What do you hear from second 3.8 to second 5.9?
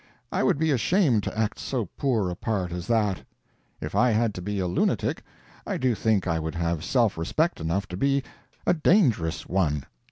I had to be a lunatic, I